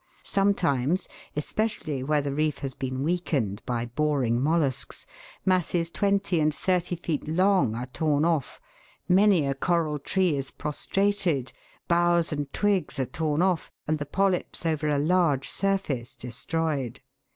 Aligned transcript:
Sometimes, 0.25 1.07
especially 1.35 2.01
where 2.01 2.23
the 2.23 2.33
reef 2.33 2.57
has 2.57 2.73
been 2.73 3.03
weakened 3.03 3.61
by 3.67 3.85
boring 3.85 4.41
mollusks, 4.41 5.05
masses 5.45 5.91
twenty 5.91 6.39
and 6.39 6.51
thirty 6.51 6.95
feet 6.95 7.27
long 7.27 7.75
are 7.75 7.85
torn 7.85 8.25
off, 8.25 8.59
many 9.07 9.45
a 9.45 9.53
coral 9.53 9.99
tree 9.99 10.35
is 10.35 10.49
pros 10.49 10.87
trated, 10.87 11.51
boughs 11.87 12.31
and 12.33 12.51
twigs 12.51 12.99
are 12.99 13.05
torn 13.05 13.43
off, 13.43 13.69
and 13.85 13.99
the 13.99 14.07
polyps 14.07 14.65
over 14.65 14.87
a 14.87 14.97
large 14.97 15.47
surface 15.47 16.15
destroyed. 16.15 17.01